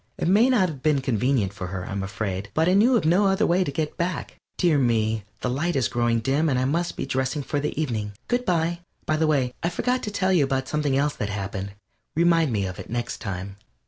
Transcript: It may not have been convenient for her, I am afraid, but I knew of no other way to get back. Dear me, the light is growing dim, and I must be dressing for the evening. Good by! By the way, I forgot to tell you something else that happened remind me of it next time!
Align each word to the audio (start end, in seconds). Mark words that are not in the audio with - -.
It 0.17 0.27
may 0.27 0.49
not 0.49 0.67
have 0.67 0.81
been 0.81 0.99
convenient 0.99 1.53
for 1.53 1.67
her, 1.67 1.87
I 1.87 1.91
am 1.91 2.01
afraid, 2.01 2.49
but 2.55 2.67
I 2.67 2.73
knew 2.73 2.95
of 2.97 3.05
no 3.05 3.27
other 3.27 3.45
way 3.45 3.63
to 3.63 3.69
get 3.71 3.97
back. 3.97 4.35
Dear 4.57 4.79
me, 4.79 5.25
the 5.41 5.47
light 5.51 5.75
is 5.75 5.87
growing 5.87 6.21
dim, 6.21 6.49
and 6.49 6.57
I 6.57 6.65
must 6.65 6.97
be 6.97 7.05
dressing 7.05 7.43
for 7.43 7.59
the 7.59 7.79
evening. 7.79 8.13
Good 8.27 8.43
by! 8.43 8.79
By 9.05 9.17
the 9.17 9.27
way, 9.27 9.53
I 9.61 9.69
forgot 9.69 10.01
to 10.01 10.09
tell 10.09 10.33
you 10.33 10.47
something 10.65 10.97
else 10.97 11.13
that 11.17 11.29
happened 11.29 11.73
remind 12.15 12.51
me 12.51 12.65
of 12.65 12.79
it 12.79 12.89
next 12.89 13.19
time! 13.19 13.57